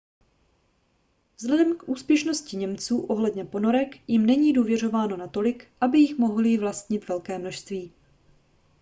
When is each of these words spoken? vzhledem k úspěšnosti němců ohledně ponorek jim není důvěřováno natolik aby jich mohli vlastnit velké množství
vzhledem 1.37 1.77
k 1.77 1.89
úspěšnosti 1.89 2.57
němců 2.57 3.01
ohledně 3.01 3.45
ponorek 3.45 4.09
jim 4.09 4.25
není 4.25 4.53
důvěřováno 4.53 5.17
natolik 5.17 5.67
aby 5.81 5.99
jich 5.99 6.17
mohli 6.17 6.57
vlastnit 6.57 7.07
velké 7.09 7.37
množství 7.39 7.91